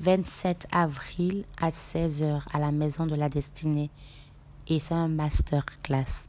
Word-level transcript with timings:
27 0.00 0.66
avril 0.72 1.44
à 1.60 1.70
16h 1.70 2.42
à 2.52 2.58
la 2.58 2.72
Maison 2.72 3.06
de 3.06 3.14
la 3.14 3.28
Destinée. 3.28 3.90
Et 4.68 4.78
c'est 4.78 4.94
un 4.94 5.08
masterclass. 5.08 6.28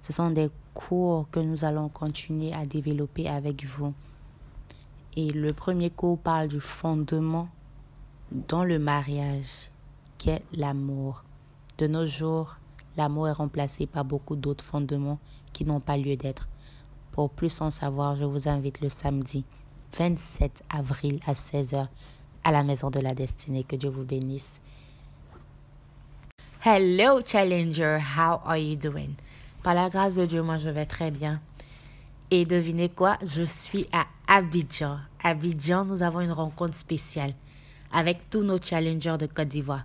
Ce 0.00 0.12
sont 0.12 0.30
des 0.30 0.50
cours 0.74 1.28
que 1.30 1.40
nous 1.40 1.64
allons 1.64 1.88
continuer 1.88 2.52
à 2.52 2.64
développer 2.64 3.28
avec 3.28 3.64
vous. 3.64 3.92
Et 5.16 5.30
le 5.30 5.52
premier 5.52 5.90
cours 5.90 6.18
parle 6.18 6.48
du 6.48 6.60
fondement 6.60 7.48
dans 8.30 8.64
le 8.64 8.78
mariage, 8.78 9.70
qui 10.16 10.30
est 10.30 10.42
l'amour. 10.54 11.22
De 11.78 11.86
nos 11.86 12.06
jours, 12.06 12.56
l'amour 12.96 13.28
est 13.28 13.32
remplacé 13.32 13.86
par 13.86 14.04
beaucoup 14.04 14.36
d'autres 14.36 14.64
fondements 14.64 15.18
qui 15.52 15.64
n'ont 15.64 15.80
pas 15.80 15.96
lieu 15.96 16.16
d'être. 16.16 16.48
Pour 17.10 17.30
plus 17.30 17.60
en 17.60 17.70
savoir, 17.70 18.16
je 18.16 18.24
vous 18.24 18.48
invite 18.48 18.80
le 18.80 18.88
samedi 18.88 19.44
27 19.98 20.62
avril 20.70 21.20
à 21.26 21.34
16h 21.34 21.88
à 22.44 22.52
la 22.52 22.62
Maison 22.62 22.90
de 22.90 23.00
la 23.00 23.14
Destinée. 23.14 23.64
Que 23.64 23.76
Dieu 23.76 23.90
vous 23.90 24.04
bénisse. 24.04 24.60
Hello 26.64 27.20
Challenger, 27.26 27.98
how 28.16 28.40
are 28.44 28.56
you 28.56 28.76
doing? 28.76 29.14
Par 29.62 29.74
la 29.74 29.90
grâce 29.90 30.14
de 30.14 30.26
Dieu, 30.26 30.42
moi 30.42 30.58
je 30.58 30.68
vais 30.68 30.86
très 30.86 31.10
bien. 31.10 31.40
Et 32.30 32.44
devinez 32.44 32.88
quoi? 32.88 33.18
Je 33.26 33.42
suis 33.42 33.86
à 33.92 34.06
Abidjan. 34.26 34.98
Abidjan, 35.22 35.84
nous 35.84 36.02
avons 36.02 36.20
une 36.20 36.32
rencontre 36.32 36.76
spéciale 36.76 37.34
avec 37.92 38.30
tous 38.30 38.42
nos 38.42 38.60
challengers 38.60 39.18
de 39.18 39.26
Côte 39.26 39.48
d'Ivoire 39.48 39.84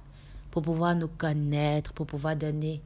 pour 0.51 0.61
pouvoir 0.61 0.95
nous 0.95 1.09
connaître, 1.09 1.93
pour 1.93 2.05
pouvoir 2.05 2.35
donner 2.35 2.81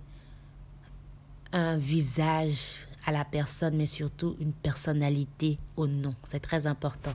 un 1.53 1.77
visage 1.77 2.79
à 3.05 3.11
la 3.11 3.25
personne, 3.25 3.75
mais 3.75 3.87
surtout 3.87 4.35
une 4.39 4.53
personnalité 4.53 5.57
au 5.75 5.85
nom. 5.87 6.15
C'est 6.23 6.39
très 6.39 6.65
important. 6.65 7.11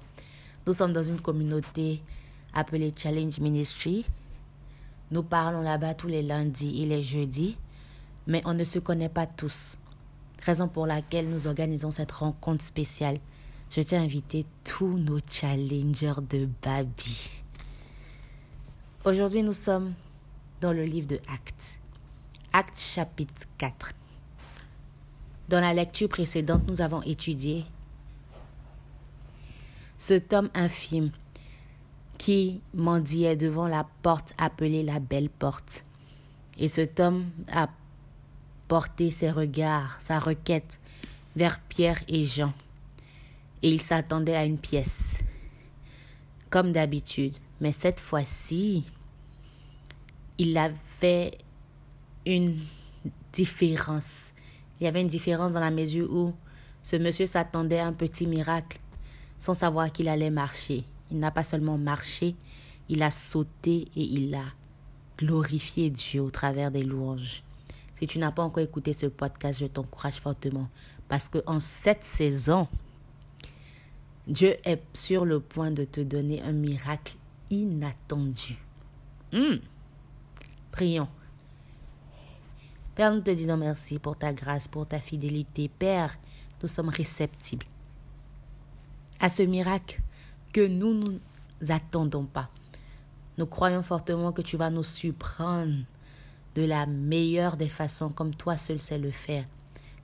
Nous 0.66 0.72
sommes 0.72 0.92
dans 0.92 1.02
une 1.02 1.20
communauté 1.20 2.02
appelée 2.56 2.92
Challenge 2.96 3.38
Ministry. 3.38 4.06
Nous 5.10 5.22
parlons 5.22 5.60
là-bas 5.60 5.94
tous 5.94 6.08
les 6.08 6.22
lundis 6.22 6.82
et 6.82 6.86
les 6.86 7.02
jeudis, 7.02 7.56
mais 8.26 8.42
on 8.44 8.54
ne 8.54 8.64
se 8.64 8.78
connaît 8.78 9.10
pas 9.10 9.26
tous. 9.26 9.78
Raison 10.42 10.66
pour 10.66 10.86
laquelle 10.86 11.28
nous 11.28 11.46
organisons 11.46 11.90
cette 11.90 12.12
rencontre 12.12 12.64
spéciale. 12.64 13.18
Je 13.70 13.82
tiens 13.82 14.00
à 14.00 14.04
inviter 14.04 14.46
tous 14.64 14.98
nos 14.98 15.18
challengers 15.30 16.14
de 16.28 16.48
Babi. 16.62 17.30
Aujourd'hui, 19.04 19.42
nous 19.42 19.52
sommes 19.52 19.92
dans 20.60 20.72
le 20.72 20.84
livre 20.84 21.06
de 21.06 21.20
Actes. 21.32 21.78
Actes 22.52 22.78
chapitre 22.78 23.46
4. 23.58 23.92
Dans 25.48 25.60
la 25.60 25.74
lecture 25.74 26.08
précédente, 26.08 26.62
nous 26.66 26.80
avons 26.80 27.02
étudié 27.02 27.64
cet 29.98 30.32
homme 30.32 30.50
infime 30.54 31.10
qui 32.26 32.60
mendiait 32.74 33.36
devant 33.36 33.68
la 33.68 33.86
porte 34.02 34.34
appelée 34.36 34.82
la 34.82 34.98
belle 34.98 35.30
porte. 35.30 35.84
Et 36.58 36.66
cet 36.66 36.98
homme 36.98 37.26
a 37.52 37.68
porté 38.66 39.12
ses 39.12 39.30
regards, 39.30 40.00
sa 40.04 40.18
requête 40.18 40.80
vers 41.36 41.60
Pierre 41.60 42.02
et 42.08 42.24
Jean. 42.24 42.52
Et 43.62 43.70
il 43.70 43.80
s'attendait 43.80 44.34
à 44.34 44.44
une 44.44 44.58
pièce, 44.58 45.20
comme 46.50 46.72
d'habitude. 46.72 47.36
Mais 47.60 47.72
cette 47.72 48.00
fois-ci, 48.00 48.82
il 50.36 50.58
avait 50.58 51.38
une 52.26 52.58
différence. 53.32 54.32
Il 54.80 54.84
y 54.84 54.88
avait 54.88 55.02
une 55.02 55.06
différence 55.06 55.52
dans 55.52 55.60
la 55.60 55.70
mesure 55.70 56.12
où 56.12 56.34
ce 56.82 56.96
monsieur 56.96 57.26
s'attendait 57.26 57.78
à 57.78 57.86
un 57.86 57.92
petit 57.92 58.26
miracle 58.26 58.80
sans 59.38 59.54
savoir 59.54 59.92
qu'il 59.92 60.08
allait 60.08 60.30
marcher. 60.30 60.82
Il 61.10 61.18
n'a 61.18 61.30
pas 61.30 61.42
seulement 61.42 61.78
marché, 61.78 62.34
il 62.88 63.02
a 63.02 63.10
sauté 63.10 63.88
et 63.96 64.02
il 64.02 64.34
a 64.34 64.44
glorifié 65.18 65.90
Dieu 65.90 66.20
au 66.20 66.30
travers 66.30 66.70
des 66.70 66.82
louanges. 66.82 67.42
Si 67.98 68.06
tu 68.06 68.18
n'as 68.18 68.32
pas 68.32 68.42
encore 68.42 68.62
écouté 68.62 68.92
ce 68.92 69.06
podcast, 69.06 69.60
je 69.60 69.66
t'encourage 69.66 70.20
fortement 70.20 70.68
parce 71.08 71.28
que 71.28 71.38
en 71.46 71.60
cette 71.60 72.04
saison, 72.04 72.68
Dieu 74.26 74.56
est 74.64 74.82
sur 74.92 75.24
le 75.24 75.40
point 75.40 75.70
de 75.70 75.84
te 75.84 76.00
donner 76.00 76.42
un 76.42 76.52
miracle 76.52 77.16
inattendu. 77.50 78.58
Hmm. 79.32 79.56
Prions. 80.72 81.08
Père, 82.94 83.14
nous 83.14 83.20
te 83.20 83.30
disons 83.30 83.56
merci 83.56 83.98
pour 83.98 84.16
ta 84.16 84.32
grâce, 84.32 84.68
pour 84.68 84.86
ta 84.86 85.00
fidélité. 85.00 85.68
Père, 85.68 86.16
nous 86.62 86.68
sommes 86.68 86.88
réceptibles 86.88 87.66
à 89.20 89.28
ce 89.28 89.42
miracle 89.42 90.00
que 90.56 90.66
nous 90.66 90.94
nous 90.94 91.20
attendons 91.68 92.24
pas. 92.24 92.48
Nous 93.36 93.44
croyons 93.44 93.82
fortement 93.82 94.32
que 94.32 94.40
tu 94.40 94.56
vas 94.56 94.70
nous 94.70 94.84
surprendre 94.84 95.84
de 96.54 96.62
la 96.62 96.86
meilleure 96.86 97.58
des 97.58 97.68
façons, 97.68 98.08
comme 98.08 98.34
toi 98.34 98.56
seul 98.56 98.80
sais 98.80 98.96
le 98.96 99.10
faire. 99.10 99.44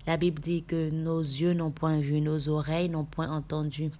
La 0.06 0.18
Bible 0.18 0.42
dit 0.42 0.62
que 0.62 0.90
nos 0.90 1.20
yeux 1.20 1.54
n'ont 1.54 1.70
point 1.70 2.00
vu, 2.00 2.20
nos 2.20 2.50
oreilles 2.50 2.90
n'ont 2.90 3.06
point 3.06 3.30
entendu. 3.30 3.90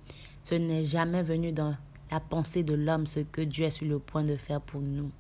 Ce 0.43 0.55
n'est 0.55 0.85
jamais 0.85 1.23
venu 1.23 1.53
dans 1.53 1.75
la 2.11 2.21
pensée 2.21 2.63
de 2.63 2.75
l'homme 2.75 3.07
ce 3.07 3.21
que 3.21 3.41
Dieu 3.41 3.65
est 3.65 3.71
sur 3.71 3.89
le 3.89 3.99
point 3.99 4.23
de 4.23 4.37
faire 4.37 4.61
pour 4.61 4.83
nous. 4.83 5.11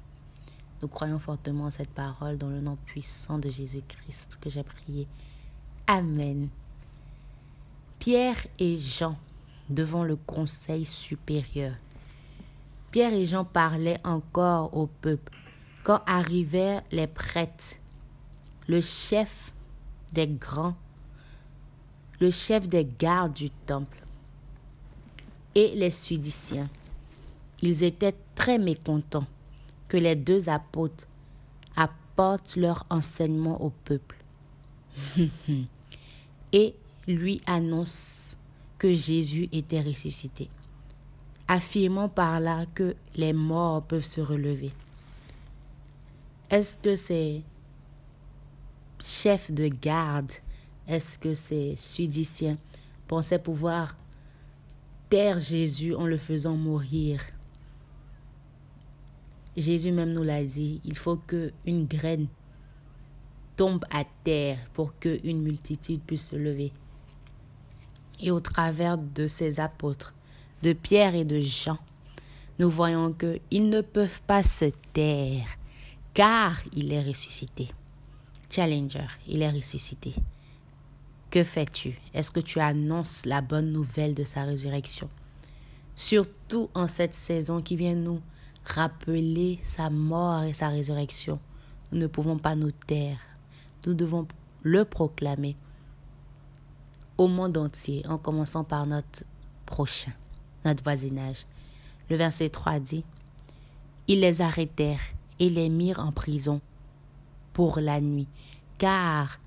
Nous 0.82 0.88
croyons 0.88 1.18
fortement 1.18 1.64
en 1.64 1.70
cette 1.70 1.94
parole 1.94 2.36
dans 2.36 2.50
le 2.50 2.60
nom 2.60 2.76
puissant 2.84 3.38
de 3.38 3.48
Jésus-Christ 3.48 4.36
que 4.38 4.50
j'ai 4.50 4.64
prié. 4.64 5.08
Amen. 5.86 6.50
Pierre 7.98 8.46
et 8.58 8.76
Jean 8.76 9.16
devant 9.68 10.04
le 10.04 10.16
conseil 10.16 10.84
supérieur. 10.84 11.74
Pierre 12.90 13.12
et 13.14 13.24
Jean 13.24 13.44
parlaient 13.44 14.00
encore 14.04 14.76
au 14.76 14.86
peuple 14.86 15.32
quand 15.82 16.00
arrivèrent 16.06 16.82
les 16.92 17.06
prêtres, 17.06 17.76
le 18.68 18.80
chef 18.80 19.52
des 20.12 20.28
grands, 20.28 20.76
le 22.20 22.30
chef 22.30 22.68
des 22.68 22.86
gardes 22.98 23.32
du 23.32 23.50
temple 23.50 23.98
et 25.54 25.72
les 25.74 25.90
sudiciens. 25.90 26.68
Ils 27.62 27.82
étaient 27.82 28.14
très 28.34 28.58
mécontents 28.58 29.26
que 29.88 29.96
les 29.96 30.16
deux 30.16 30.48
apôtres 30.48 31.06
apportent 31.76 32.56
leur 32.56 32.84
enseignement 32.90 33.62
au 33.62 33.70
peuple 33.84 34.16
et 36.52 36.74
lui 37.06 37.40
annoncent 37.46 38.36
que 38.82 38.92
Jésus 38.92 39.48
était 39.52 39.80
ressuscité, 39.80 40.50
affirmant 41.46 42.08
par 42.08 42.40
là 42.40 42.66
que 42.66 42.96
les 43.14 43.32
morts 43.32 43.84
peuvent 43.84 44.04
se 44.04 44.20
relever. 44.20 44.72
Est-ce 46.50 46.78
que 46.78 46.96
ces 46.96 47.44
chefs 49.00 49.52
de 49.52 49.68
garde, 49.68 50.32
est-ce 50.88 51.16
que 51.16 51.32
ces 51.32 51.76
sudiciens 51.76 52.58
pensaient 53.06 53.38
pouvoir 53.38 53.96
taire 55.08 55.38
Jésus 55.38 55.94
en 55.94 56.06
le 56.06 56.16
faisant 56.16 56.56
mourir? 56.56 57.20
Jésus 59.56 59.92
même 59.92 60.12
nous 60.12 60.24
l'a 60.24 60.42
dit, 60.42 60.80
il 60.84 60.98
faut 60.98 61.18
que 61.18 61.52
une 61.66 61.86
graine 61.86 62.26
tombe 63.56 63.84
à 63.92 64.02
terre 64.24 64.58
pour 64.72 64.98
que 64.98 65.24
une 65.24 65.40
multitude 65.40 66.00
puisse 66.04 66.26
se 66.30 66.36
lever. 66.36 66.72
Et 68.22 68.30
au 68.30 68.40
travers 68.40 68.96
de 68.96 69.26
ces 69.26 69.60
apôtres, 69.60 70.14
de 70.62 70.72
Pierre 70.72 71.14
et 71.14 71.24
de 71.24 71.40
Jean, 71.40 71.78
nous 72.58 72.70
voyons 72.70 73.12
qu'ils 73.12 73.68
ne 73.68 73.80
peuvent 73.80 74.22
pas 74.22 74.44
se 74.44 74.66
taire, 74.92 75.48
car 76.14 76.56
il 76.72 76.92
est 76.92 77.02
ressuscité. 77.02 77.68
Challenger, 78.48 79.08
il 79.26 79.42
est 79.42 79.50
ressuscité. 79.50 80.14
Que 81.30 81.42
fais-tu? 81.42 81.98
Est-ce 82.14 82.30
que 82.30 82.40
tu 82.40 82.60
annonces 82.60 83.26
la 83.26 83.40
bonne 83.40 83.72
nouvelle 83.72 84.14
de 84.14 84.22
sa 84.22 84.44
résurrection? 84.44 85.08
Surtout 85.96 86.70
en 86.74 86.86
cette 86.86 87.14
saison 87.14 87.60
qui 87.60 87.74
vient 87.74 87.94
nous 87.94 88.20
rappeler 88.64 89.58
sa 89.64 89.90
mort 89.90 90.44
et 90.44 90.52
sa 90.52 90.68
résurrection. 90.68 91.40
Nous 91.90 91.98
ne 91.98 92.06
pouvons 92.06 92.38
pas 92.38 92.54
nous 92.54 92.70
taire. 92.70 93.18
Nous 93.86 93.94
devons 93.94 94.28
le 94.62 94.84
proclamer 94.84 95.56
au 97.22 97.28
monde 97.28 97.56
entier, 97.56 98.04
en 98.08 98.18
commençant 98.18 98.64
par 98.64 98.84
notre 98.84 99.22
prochain, 99.64 100.10
notre 100.64 100.82
voisinage. 100.82 101.46
Le 102.10 102.16
verset 102.16 102.48
3 102.48 102.80
dit, 102.80 103.04
Ils 104.08 104.18
les 104.18 104.40
arrêtèrent 104.40 104.98
et 105.38 105.48
les 105.48 105.68
mirent 105.68 106.00
en 106.00 106.10
prison 106.10 106.60
pour 107.52 107.78
la 107.78 108.00
nuit, 108.00 108.26
car 108.76 109.38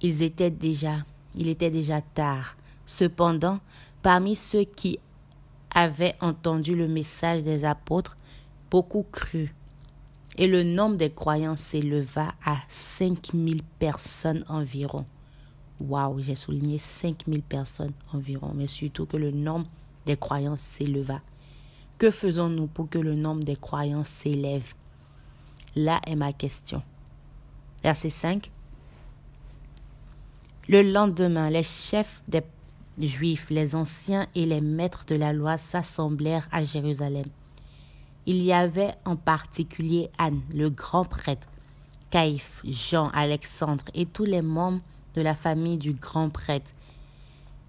ils 0.00 0.22
étaient 0.22 0.50
déjà, 0.50 1.04
il 1.36 1.48
était 1.48 1.70
déjà 1.70 2.00
tard. 2.00 2.56
Cependant, 2.86 3.60
parmi 4.00 4.34
ceux 4.34 4.64
qui 4.64 4.98
avaient 5.74 6.16
entendu 6.22 6.74
le 6.74 6.88
message 6.88 7.42
des 7.42 7.66
apôtres, 7.66 8.16
beaucoup 8.70 9.04
crurent. 9.12 9.50
Et 10.38 10.46
le 10.46 10.62
nombre 10.62 10.96
des 10.96 11.10
croyants 11.10 11.56
s'éleva 11.56 12.32
à 12.42 12.56
5000 12.70 13.62
personnes 13.78 14.46
environ. 14.48 15.04
Waouh, 15.80 16.20
j'ai 16.20 16.34
souligné 16.34 16.78
5000 16.78 17.42
personnes 17.42 17.92
environ, 18.12 18.52
mais 18.54 18.66
surtout 18.66 19.06
que 19.06 19.16
le 19.16 19.30
nombre 19.30 19.66
des 20.06 20.16
croyants 20.16 20.56
s'éleva. 20.56 21.20
Que 21.98 22.10
faisons-nous 22.10 22.66
pour 22.66 22.88
que 22.88 22.98
le 22.98 23.14
nombre 23.14 23.44
des 23.44 23.56
croyants 23.56 24.04
s'élève? 24.04 24.74
Là 25.76 26.00
est 26.06 26.16
ma 26.16 26.32
question. 26.32 26.82
Verset 27.82 28.10
5. 28.10 28.50
Le 30.68 30.82
lendemain, 30.82 31.50
les 31.50 31.62
chefs 31.62 32.22
des 32.28 32.42
Juifs, 32.98 33.48
les 33.50 33.74
anciens 33.74 34.26
et 34.34 34.44
les 34.44 34.60
maîtres 34.60 35.04
de 35.06 35.14
la 35.14 35.32
loi 35.32 35.56
s'assemblèrent 35.56 36.48
à 36.52 36.64
Jérusalem. 36.64 37.26
Il 38.26 38.42
y 38.42 38.52
avait 38.52 38.94
en 39.04 39.16
particulier 39.16 40.10
Anne, 40.18 40.42
le 40.54 40.68
grand 40.68 41.04
prêtre, 41.04 41.48
Caïphe, 42.10 42.60
Jean, 42.64 43.08
Alexandre 43.14 43.84
et 43.94 44.04
tous 44.04 44.24
les 44.24 44.42
membres 44.42 44.82
de 45.14 45.22
la 45.22 45.34
famille 45.34 45.76
du 45.76 45.92
grand 45.92 46.30
prêtre. 46.30 46.72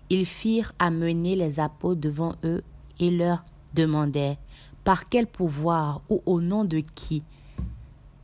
Ils 0.09 0.25
firent 0.25 0.73
amener 0.79 1.35
les 1.35 1.59
apôtres 1.59 2.01
devant 2.01 2.35
eux 2.43 2.63
et 2.99 3.11
leur 3.11 3.43
demandèrent 3.73 4.38
Par 4.83 5.09
quel 5.09 5.27
pouvoir 5.27 6.01
ou 6.09 6.21
au 6.25 6.41
nom 6.41 6.65
de 6.65 6.79
qui 6.79 7.23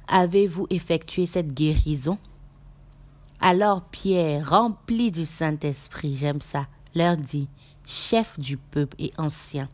avez-vous 0.07 0.67
effectué 0.69 1.25
cette 1.25 1.53
guérison? 1.53 2.17
Alors 3.39 3.83
Pierre, 3.83 4.49
rempli 4.49 5.11
du 5.11 5.25
Saint-Esprit, 5.25 6.15
j'aime 6.15 6.41
ça, 6.41 6.67
leur 6.95 7.17
dit 7.17 7.47
Chef 7.85 8.39
du 8.39 8.57
peuple 8.57 8.95
et 8.99 9.11
ancien. 9.17 9.69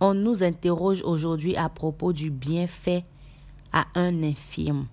On 0.00 0.14
nous 0.14 0.42
interroge 0.42 1.02
aujourd'hui 1.02 1.56
à 1.56 1.68
propos 1.68 2.12
du 2.12 2.30
bienfait 2.30 3.04
à 3.72 3.86
un 3.94 4.22
infirme. 4.22 4.86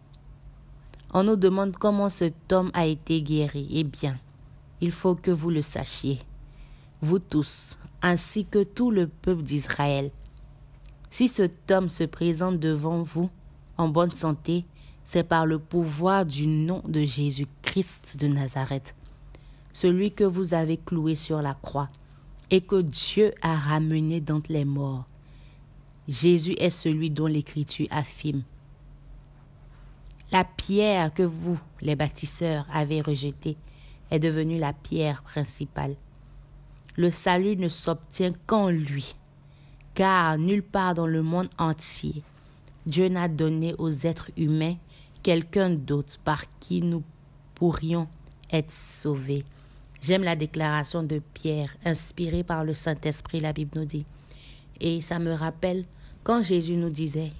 On 1.17 1.23
nous 1.23 1.37
demande 1.37 1.77
comment 1.77 2.09
cet 2.09 2.51
homme 2.51 2.71
a 2.73 2.85
été 2.87 3.21
guéri. 3.21 3.69
Eh 3.71 3.85
bien, 3.85 4.19
il 4.81 4.91
faut 4.91 5.15
que 5.15 5.31
vous 5.31 5.49
le 5.49 5.61
sachiez, 5.61 6.19
vous 6.99 7.19
tous, 7.19 7.77
ainsi 8.01 8.43
que 8.43 8.63
tout 8.63 8.91
le 8.91 9.07
peuple 9.07 9.43
d'Israël. 9.43 10.11
Si 11.09 11.29
cet 11.29 11.71
homme 11.71 11.87
se 11.87 12.03
présente 12.03 12.59
devant 12.59 13.01
vous 13.01 13.29
en 13.77 13.87
bonne 13.87 14.11
santé, 14.11 14.65
c'est 15.05 15.23
par 15.23 15.45
le 15.45 15.57
pouvoir 15.57 16.25
du 16.25 16.47
nom 16.47 16.81
de 16.85 17.05
Jésus-Christ 17.05 18.17
de 18.19 18.27
Nazareth, 18.27 18.93
celui 19.71 20.11
que 20.11 20.25
vous 20.25 20.53
avez 20.53 20.75
cloué 20.75 21.15
sur 21.15 21.41
la 21.41 21.53
croix 21.53 21.87
et 22.51 22.59
que 22.59 22.81
Dieu 22.81 23.33
a 23.41 23.55
ramené 23.55 24.19
d'entre 24.19 24.51
les 24.51 24.65
morts. 24.65 25.05
Jésus 26.09 26.55
est 26.57 26.69
celui 26.71 27.09
dont 27.09 27.27
l'Écriture 27.27 27.87
affirme 27.89 28.43
la 30.31 30.43
pierre 30.43 31.13
que 31.13 31.23
vous, 31.23 31.59
les 31.81 31.95
bâtisseurs, 31.95 32.65
avez 32.73 33.01
rejetée 33.01 33.57
est 34.11 34.19
devenue 34.19 34.57
la 34.57 34.73
pierre 34.73 35.21
principale. 35.23 35.95
Le 36.97 37.11
salut 37.11 37.57
ne 37.57 37.69
s'obtient 37.69 38.33
qu'en 38.45 38.69
lui, 38.69 39.15
car 39.93 40.37
nulle 40.37 40.63
part 40.63 40.93
dans 40.93 41.07
le 41.07 41.21
monde 41.21 41.49
entier, 41.57 42.23
Dieu 42.85 43.07
n'a 43.07 43.27
donné 43.27 43.75
aux 43.77 43.91
êtres 43.91 44.31
humains 44.37 44.75
quelqu'un 45.23 45.71
d'autre 45.71 46.19
par 46.23 46.43
qui 46.59 46.81
nous 46.81 47.03
pourrions 47.55 48.07
être 48.51 48.71
sauvés. 48.71 49.43
J'aime 50.01 50.23
la 50.23 50.35
déclaration 50.35 51.01
de 51.03 51.21
Pierre, 51.33 51.75
inspirée 51.83 52.43
par 52.43 52.63
le 52.63 52.73
Saint-Esprit, 52.73 53.39
la 53.39 53.53
Bible 53.53 53.79
nous 53.79 53.85
dit. 53.85 54.05
Et 54.79 55.01
ça 55.01 55.19
me 55.19 55.33
rappelle 55.33 55.85
quand 56.23 56.43
Jésus 56.43 56.75
nous 56.75 56.89
disait 56.89 57.31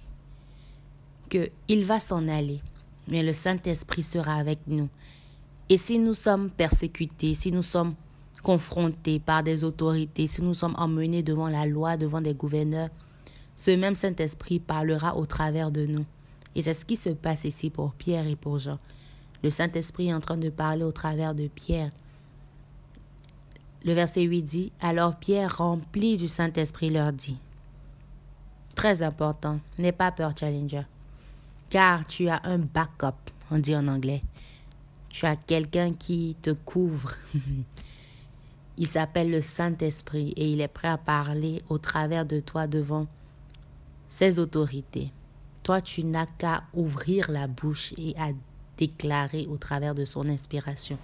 que 1.29 1.49
il 1.67 1.85
va 1.85 1.99
s'en 1.99 2.27
aller 2.27 2.59
mais 3.07 3.23
le 3.23 3.33
Saint-Esprit 3.33 4.03
sera 4.03 4.35
avec 4.35 4.59
nous. 4.67 4.89
Et 5.69 5.77
si 5.77 5.97
nous 5.99 6.13
sommes 6.13 6.49
persécutés, 6.49 7.33
si 7.33 7.51
nous 7.51 7.63
sommes 7.63 7.95
confrontés 8.43 9.19
par 9.19 9.43
des 9.43 9.63
autorités, 9.63 10.27
si 10.27 10.41
nous 10.41 10.53
sommes 10.53 10.75
emmenés 10.77 11.23
devant 11.23 11.49
la 11.49 11.65
loi, 11.65 11.97
devant 11.97 12.21
des 12.21 12.33
gouverneurs, 12.33 12.89
ce 13.55 13.71
même 13.71 13.95
Saint-Esprit 13.95 14.59
parlera 14.59 15.15
au 15.15 15.25
travers 15.25 15.71
de 15.71 15.85
nous. 15.85 16.05
Et 16.55 16.61
c'est 16.61 16.73
ce 16.73 16.85
qui 16.85 16.97
se 16.97 17.09
passe 17.09 17.45
ici 17.45 17.69
pour 17.69 17.93
Pierre 17.93 18.27
et 18.27 18.35
pour 18.35 18.59
Jean. 18.59 18.79
Le 19.43 19.49
Saint-Esprit 19.49 20.09
est 20.09 20.13
en 20.13 20.19
train 20.19 20.37
de 20.37 20.49
parler 20.49 20.83
au 20.83 20.91
travers 20.91 21.33
de 21.35 21.47
Pierre. 21.47 21.91
Le 23.83 23.93
verset 23.93 24.21
8 24.21 24.41
dit, 24.43 24.71
Alors 24.81 25.15
Pierre, 25.15 25.57
rempli 25.57 26.17
du 26.17 26.27
Saint-Esprit, 26.27 26.89
leur 26.89 27.13
dit, 27.13 27.37
Très 28.75 29.01
important, 29.01 29.59
n'aie 29.77 29.91
pas 29.91 30.11
peur, 30.11 30.33
Challenger 30.37 30.83
car 31.75 32.05
tu 32.07 32.29
as 32.29 32.39
un 32.45 32.59
backup, 32.59 33.31
on 33.51 33.57
dit 33.57 33.75
en 33.75 33.89
anglais. 33.89 34.21
Tu 35.09 35.25
as 35.25 35.35
quelqu'un 35.35 35.91
qui 35.91 36.37
te 36.41 36.51
couvre. 36.51 37.11
il 38.77 38.87
s'appelle 38.87 39.29
le 39.29 39.41
Saint-Esprit 39.41 40.33
et 40.37 40.53
il 40.53 40.61
est 40.61 40.69
prêt 40.69 40.87
à 40.87 40.97
parler 40.97 41.61
au 41.67 41.77
travers 41.77 42.25
de 42.25 42.39
toi 42.39 42.65
devant 42.65 43.07
ses 44.07 44.39
autorités. 44.39 45.11
Toi, 45.63 45.81
tu 45.81 46.05
n'as 46.05 46.27
qu'à 46.27 46.63
ouvrir 46.73 47.29
la 47.29 47.45
bouche 47.45 47.93
et 47.97 48.15
à 48.17 48.29
déclarer 48.77 49.45
au 49.49 49.57
travers 49.57 49.95
de 49.95 50.05
son 50.05 50.29
inspiration. 50.29 50.97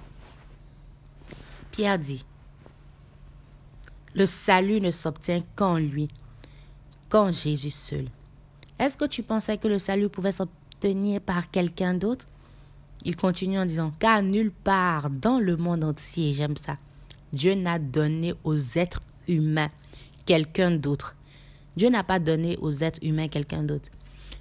Pierre 1.74 2.00
dit, 2.00 2.24
le 4.16 4.26
salut 4.26 4.80
ne 4.80 4.92
s'obtient 4.92 5.44
qu'en 5.58 5.76
lui, 5.76 6.08
qu'en 7.10 7.30
Jésus 7.30 7.72
seul. 7.72 8.06
Est-ce 8.80 8.96
que 8.96 9.04
tu 9.04 9.22
pensais 9.22 9.58
que 9.58 9.68
le 9.68 9.78
salut 9.78 10.08
pouvait 10.08 10.32
s'obtenir 10.82 11.22
par 11.22 11.52
quelqu'un 11.52 11.94
d'autre 11.94 12.26
Il 13.04 13.16
continue 13.16 13.60
en 13.60 13.66
disant, 13.66 13.92
car 14.00 14.22
nulle 14.22 14.52
part 14.52 15.10
dans 15.10 15.40
le 15.40 15.58
monde 15.58 15.84
entier, 15.84 16.34
j'aime 16.34 16.58
ça, 16.58 16.78
Dieu 17.34 17.56
n'a 17.56 17.80
donné 17.80 18.34
aux 18.44 18.58
êtres 18.78 19.02
humains 19.28 19.70
quelqu'un 20.26 20.72
d'autre. 20.72 21.16
Dieu 21.76 21.90
n'a 21.90 22.04
pas 22.04 22.20
donné 22.20 22.58
aux 22.62 22.72
êtres 22.72 23.00
humains 23.02 23.28
quelqu'un 23.28 23.64
d'autre. 23.64 23.90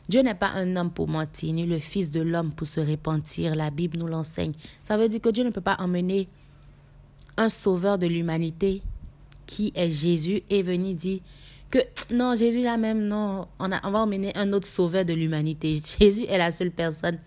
Dieu 0.08 0.22
n'est 0.22 0.34
pas 0.34 0.50
un 0.54 0.76
homme 0.76 0.90
pour 0.90 1.08
mentir, 1.08 1.52
ni 1.52 1.64
le 1.64 1.78
Fils 1.78 2.10
de 2.10 2.20
l'homme 2.20 2.50
pour 2.50 2.66
se 2.66 2.80
repentir. 2.80 3.54
La 3.54 3.70
Bible 3.70 3.98
nous 3.98 4.08
l'enseigne. 4.08 4.52
Ça 4.84 4.96
veut 4.96 5.08
dire 5.08 5.20
que 5.20 5.28
Dieu 5.28 5.44
ne 5.44 5.50
peut 5.50 5.60
pas 5.60 5.76
emmener 5.78 6.28
un 7.36 7.48
sauveur 7.48 7.96
de 7.96 8.06
l'humanité 8.06 8.82
qui 9.46 9.72
est 9.74 9.88
Jésus 9.88 10.42
et 10.50 10.62
venir 10.62 10.96
dire 10.96 11.20
que 11.70 11.78
non, 12.14 12.34
Jésus 12.34 12.62
là 12.62 12.76
même, 12.76 13.06
non, 13.06 13.48
on, 13.58 13.72
a, 13.72 13.86
on 13.86 13.92
va 13.92 14.00
emmener 14.00 14.36
un 14.36 14.52
autre 14.52 14.66
sauveur 14.66 15.04
de 15.04 15.14
l'humanité. 15.14 15.82
Jésus 16.00 16.24
est 16.28 16.38
la 16.38 16.52
seule 16.52 16.70
personne, 16.70 17.18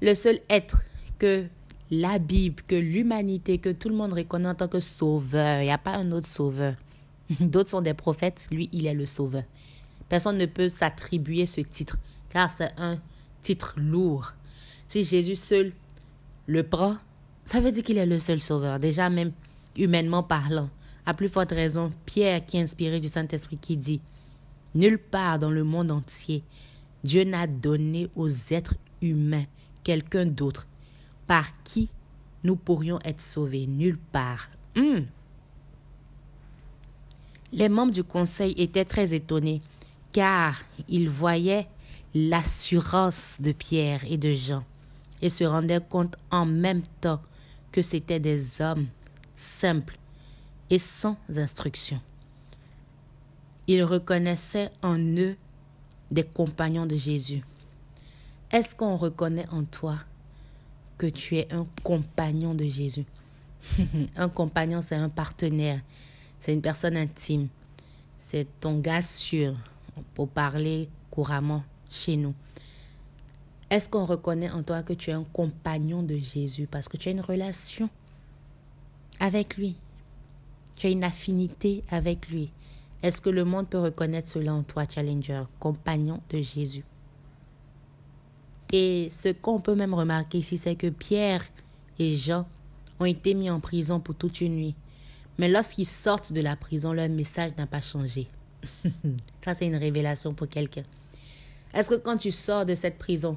le 0.00 0.14
seul 0.14 0.40
être 0.48 0.78
que 1.18 1.46
la 1.90 2.18
Bible, 2.18 2.62
que 2.66 2.74
l'humanité, 2.74 3.58
que 3.58 3.70
tout 3.70 3.88
le 3.88 3.94
monde 3.94 4.12
reconnaît 4.12 4.48
en 4.48 4.54
tant 4.54 4.68
que 4.68 4.80
sauveur. 4.80 5.60
Il 5.60 5.66
n'y 5.66 5.70
a 5.70 5.78
pas 5.78 5.94
un 5.94 6.10
autre 6.12 6.26
sauveur. 6.26 6.74
D'autres 7.40 7.70
sont 7.70 7.80
des 7.80 7.94
prophètes, 7.94 8.48
lui, 8.50 8.68
il 8.72 8.86
est 8.86 8.94
le 8.94 9.06
sauveur. 9.06 9.44
Personne 10.08 10.38
ne 10.38 10.46
peut 10.46 10.68
s'attribuer 10.68 11.46
ce 11.46 11.60
titre, 11.60 11.98
car 12.30 12.50
c'est 12.50 12.72
un 12.78 12.98
titre 13.42 13.74
lourd. 13.76 14.32
Si 14.88 15.02
Jésus 15.04 15.34
seul 15.34 15.72
le 16.46 16.62
prend, 16.62 16.96
ça 17.44 17.60
veut 17.60 17.72
dire 17.72 17.82
qu'il 17.82 17.98
est 17.98 18.06
le 18.06 18.18
seul 18.18 18.40
sauveur, 18.40 18.78
déjà 18.78 19.10
même 19.10 19.32
humainement 19.76 20.22
parlant. 20.22 20.70
À 21.06 21.14
plus 21.14 21.28
forte 21.28 21.52
raison, 21.52 21.92
Pierre, 22.04 22.44
qui 22.44 22.56
est 22.56 22.62
inspiré 22.62 22.98
du 22.98 23.08
Saint-Esprit, 23.08 23.58
qui 23.58 23.76
dit 23.76 24.00
Nulle 24.74 24.98
part 24.98 25.38
dans 25.38 25.50
le 25.50 25.62
monde 25.62 25.92
entier, 25.92 26.42
Dieu 27.04 27.22
n'a 27.22 27.46
donné 27.46 28.10
aux 28.16 28.28
êtres 28.28 28.74
humains 29.00 29.44
quelqu'un 29.84 30.26
d'autre 30.26 30.66
par 31.28 31.46
qui 31.62 31.88
nous 32.42 32.56
pourrions 32.56 32.98
être 33.04 33.20
sauvés. 33.20 33.68
Nulle 33.68 33.98
part. 33.98 34.50
Hmm. 34.74 35.02
Les 37.52 37.68
membres 37.68 37.92
du 37.92 38.02
conseil 38.02 38.54
étaient 38.56 38.84
très 38.84 39.14
étonnés 39.14 39.60
car 40.12 40.60
ils 40.88 41.08
voyaient 41.08 41.68
l'assurance 42.14 43.38
de 43.40 43.52
Pierre 43.52 44.02
et 44.08 44.18
de 44.18 44.32
Jean 44.32 44.64
et 45.22 45.30
se 45.30 45.44
rendaient 45.44 45.80
compte 45.80 46.16
en 46.30 46.44
même 46.44 46.82
temps 47.00 47.20
que 47.70 47.82
c'étaient 47.82 48.20
des 48.20 48.60
hommes 48.60 48.86
simples 49.36 49.96
et 50.70 50.78
sans 50.78 51.16
instruction. 51.34 52.00
Ils 53.66 53.82
reconnaissaient 53.82 54.70
en 54.82 54.98
eux 54.98 55.36
des 56.10 56.24
compagnons 56.24 56.86
de 56.86 56.96
Jésus. 56.96 57.42
Est-ce 58.52 58.76
qu'on 58.76 58.96
reconnaît 58.96 59.48
en 59.50 59.64
toi 59.64 59.96
que 60.98 61.06
tu 61.06 61.36
es 61.36 61.52
un 61.52 61.66
compagnon 61.82 62.54
de 62.54 62.64
Jésus? 62.64 63.04
Un 64.16 64.28
compagnon, 64.28 64.80
c'est 64.80 64.94
un 64.94 65.08
partenaire, 65.08 65.80
c'est 66.38 66.52
une 66.52 66.60
personne 66.60 66.96
intime, 66.96 67.48
c'est 68.18 68.46
ton 68.60 68.78
gars 68.78 69.02
sûr, 69.02 69.54
pour 70.14 70.28
parler 70.28 70.88
couramment 71.10 71.64
chez 71.90 72.16
nous. 72.16 72.34
Est-ce 73.70 73.88
qu'on 73.88 74.04
reconnaît 74.04 74.50
en 74.50 74.62
toi 74.62 74.82
que 74.82 74.92
tu 74.92 75.10
es 75.10 75.14
un 75.14 75.24
compagnon 75.32 76.02
de 76.02 76.16
Jésus? 76.16 76.68
Parce 76.70 76.88
que 76.88 76.96
tu 76.96 77.08
as 77.08 77.12
une 77.12 77.20
relation 77.20 77.90
avec 79.18 79.56
lui 79.56 79.76
tu 80.76 80.86
as 80.86 80.90
une 80.90 81.04
affinité 81.04 81.82
avec 81.90 82.28
lui. 82.28 82.52
Est-ce 83.02 83.20
que 83.20 83.30
le 83.30 83.44
monde 83.44 83.68
peut 83.68 83.78
reconnaître 83.78 84.28
cela 84.28 84.54
en 84.54 84.62
toi, 84.62 84.84
Challenger, 84.88 85.42
compagnon 85.58 86.20
de 86.30 86.40
Jésus? 86.40 86.84
Et 88.72 89.08
ce 89.10 89.28
qu'on 89.28 89.60
peut 89.60 89.74
même 89.74 89.94
remarquer 89.94 90.38
ici, 90.38 90.58
c'est 90.58 90.74
que 90.74 90.88
Pierre 90.88 91.44
et 91.98 92.16
Jean 92.16 92.46
ont 92.98 93.04
été 93.04 93.34
mis 93.34 93.50
en 93.50 93.60
prison 93.60 94.00
pour 94.00 94.14
toute 94.14 94.40
une 94.40 94.56
nuit. 94.56 94.74
Mais 95.38 95.48
lorsqu'ils 95.48 95.86
sortent 95.86 96.32
de 96.32 96.40
la 96.40 96.56
prison, 96.56 96.92
leur 96.92 97.08
message 97.08 97.52
n'a 97.58 97.66
pas 97.66 97.80
changé. 97.80 98.26
Ça, 99.44 99.54
c'est 99.54 99.66
une 99.66 99.76
révélation 99.76 100.34
pour 100.34 100.48
quelqu'un. 100.48 100.82
Est-ce 101.74 101.90
que 101.90 101.94
quand 101.96 102.16
tu 102.16 102.30
sors 102.30 102.64
de 102.64 102.74
cette 102.74 102.98
prison, 102.98 103.36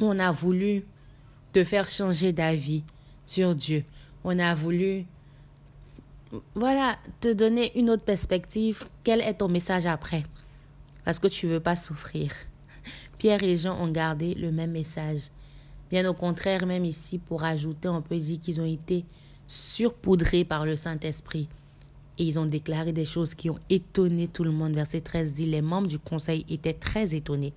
on 0.00 0.18
a 0.18 0.30
voulu 0.30 0.84
te 1.52 1.64
faire 1.64 1.88
changer 1.88 2.32
d'avis 2.32 2.84
sur 3.26 3.54
Dieu, 3.54 3.84
on 4.22 4.38
a 4.38 4.54
voulu, 4.54 5.06
voilà, 6.54 6.96
te 7.20 7.32
donner 7.32 7.76
une 7.78 7.90
autre 7.90 8.04
perspective, 8.04 8.84
quel 9.02 9.20
est 9.20 9.34
ton 9.34 9.48
message 9.48 9.86
après? 9.86 10.24
Parce 11.04 11.18
que 11.18 11.26
tu 11.26 11.46
veux 11.46 11.60
pas 11.60 11.76
souffrir. 11.76 12.32
Pierre 13.18 13.42
et 13.42 13.56
Jean 13.56 13.80
ont 13.80 13.90
gardé 13.90 14.34
le 14.34 14.52
même 14.52 14.70
message. 14.70 15.30
Bien 15.90 16.08
au 16.08 16.14
contraire, 16.14 16.66
même 16.66 16.84
ici, 16.84 17.18
pour 17.18 17.42
ajouter, 17.42 17.88
on 17.88 18.00
peut 18.00 18.18
dire 18.18 18.38
qu'ils 18.40 18.60
ont 18.60 18.64
été 18.64 19.04
surpoudrés 19.48 20.44
par 20.44 20.64
le 20.64 20.76
Saint-Esprit. 20.76 21.48
Et 22.18 22.24
ils 22.24 22.38
ont 22.38 22.46
déclaré 22.46 22.92
des 22.92 23.04
choses 23.04 23.34
qui 23.34 23.50
ont 23.50 23.58
étonné 23.68 24.28
tout 24.28 24.44
le 24.44 24.52
monde. 24.52 24.74
Verset 24.74 25.00
13 25.00 25.32
dit, 25.32 25.46
les 25.46 25.62
membres 25.62 25.88
du 25.88 25.98
conseil 25.98 26.44
étaient 26.48 26.74
très 26.74 27.14
étonnés, 27.14 27.54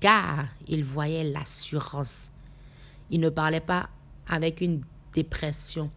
car 0.00 0.46
ils 0.66 0.84
voyaient 0.84 1.30
l'assurance. 1.30 2.30
Ils 3.10 3.20
ne 3.20 3.28
parlaient 3.28 3.60
pas 3.60 3.90
avec 4.26 4.62
une 4.62 4.80
dépression 5.12 5.90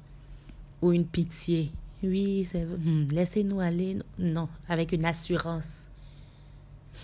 ou 0.82 0.92
une 0.92 1.06
pitié. 1.06 1.72
Oui, 2.04 2.48
hmm, 2.54 3.08
laissez-nous 3.12 3.60
aller. 3.60 3.98
Non, 4.18 4.50
avec 4.68 4.92
une 4.92 5.06
assurance. 5.06 5.90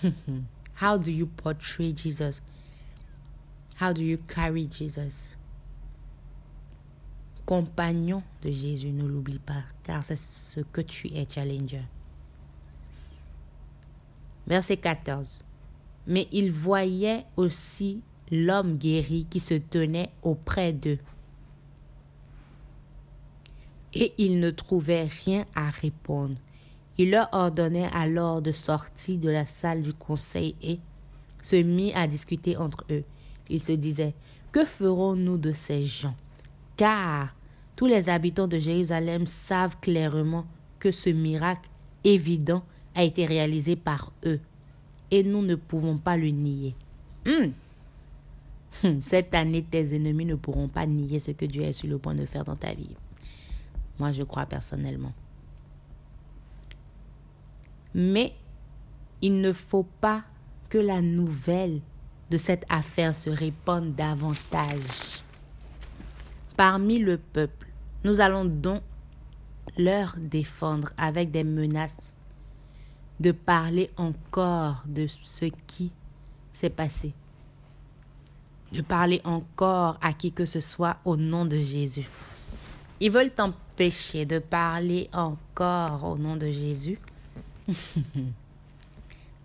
How 0.81 0.97
do 0.97 1.11
you 1.11 1.27
portray 1.27 1.93
Jesus? 1.95 2.41
How 3.79 3.93
do 3.93 4.01
you 4.01 4.17
carry 4.27 4.67
Jesus? 4.69 5.35
Compagnon 7.45 8.23
de 8.41 8.51
Jésus, 8.51 8.91
ne 8.91 9.05
l'oublie 9.05 9.39
pas, 9.39 9.63
car 9.83 10.03
c'est 10.03 10.17
ce 10.17 10.59
que 10.59 10.81
tu 10.81 11.07
es, 11.13 11.25
Challenger. 11.29 11.83
Verset 14.45 14.77
14. 14.77 15.39
Mais 16.07 16.27
il 16.31 16.51
voyait 16.51 17.25
aussi 17.37 18.01
l'homme 18.31 18.77
guéri 18.77 19.25
qui 19.29 19.39
se 19.39 19.53
tenait 19.53 20.09
auprès 20.23 20.73
d'eux. 20.73 20.97
Et 23.93 24.13
il 24.17 24.39
ne 24.39 24.49
trouvait 24.49 25.07
rien 25.25 25.45
à 25.55 25.69
répondre. 25.69 26.35
Il 26.97 27.11
leur 27.11 27.29
ordonnait 27.31 27.89
alors 27.93 28.41
de 28.41 28.51
sortir 28.51 29.17
de 29.17 29.29
la 29.29 29.45
salle 29.45 29.81
du 29.83 29.93
conseil 29.93 30.55
et 30.61 30.79
se 31.41 31.55
mit 31.55 31.93
à 31.93 32.07
discuter 32.07 32.57
entre 32.57 32.83
eux. 32.91 33.03
Il 33.49 33.61
se 33.61 33.71
disait, 33.71 34.13
que 34.51 34.65
ferons-nous 34.65 35.37
de 35.37 35.51
ces 35.51 35.83
gens? 35.83 36.15
Car 36.75 37.33
tous 37.75 37.85
les 37.85 38.09
habitants 38.09 38.47
de 38.47 38.57
Jérusalem 38.57 39.27
savent 39.27 39.77
clairement 39.79 40.45
que 40.79 40.91
ce 40.91 41.09
miracle 41.09 41.69
évident 42.03 42.63
a 42.95 43.03
été 43.03 43.25
réalisé 43.25 43.75
par 43.75 44.11
eux, 44.25 44.39
et 45.11 45.23
nous 45.23 45.43
ne 45.43 45.55
pouvons 45.55 45.97
pas 45.97 46.17
le 46.17 46.29
nier. 46.29 46.75
Hmm. 47.25 47.51
Hmm, 48.83 48.99
cette 49.05 49.33
année, 49.35 49.63
tes 49.63 49.95
ennemis 49.95 50.25
ne 50.25 50.35
pourront 50.35 50.67
pas 50.67 50.85
nier 50.85 51.19
ce 51.19 51.31
que 51.31 51.45
Dieu 51.45 51.63
est 51.63 51.73
sur 51.73 51.87
le 51.87 51.97
point 51.97 52.15
de 52.15 52.25
faire 52.25 52.43
dans 52.43 52.55
ta 52.55 52.73
vie. 52.73 52.95
Moi, 53.99 54.11
je 54.11 54.23
crois 54.23 54.45
personnellement. 54.45 55.13
Mais 57.93 58.33
il 59.21 59.41
ne 59.41 59.53
faut 59.53 59.87
pas 60.01 60.23
que 60.69 60.77
la 60.77 61.01
nouvelle 61.01 61.81
de 62.29 62.37
cette 62.37 62.65
affaire 62.69 63.15
se 63.15 63.29
répande 63.29 63.95
davantage. 63.95 65.23
Parmi 66.55 66.99
le 66.99 67.17
peuple, 67.17 67.67
nous 68.03 68.19
allons 68.19 68.45
donc 68.45 68.81
leur 69.77 70.15
défendre 70.17 70.91
avec 70.97 71.31
des 71.31 71.43
menaces 71.43 72.15
de 73.19 73.31
parler 73.31 73.89
encore 73.97 74.83
de 74.85 75.07
ce 75.07 75.45
qui 75.65 75.91
s'est 76.51 76.69
passé 76.69 77.13
de 78.71 78.81
parler 78.81 79.21
encore 79.23 79.97
à 80.01 80.13
qui 80.13 80.31
que 80.31 80.45
ce 80.45 80.59
soit 80.59 80.97
au 81.05 81.15
nom 81.15 81.45
de 81.45 81.57
Jésus. 81.59 82.07
Ils 82.99 83.11
veulent 83.11 83.31
t'empêcher 83.31 84.25
de 84.25 84.39
parler 84.39 85.09
encore 85.13 86.03
au 86.03 86.17
nom 86.17 86.35
de 86.35 86.49
Jésus. 86.49 86.97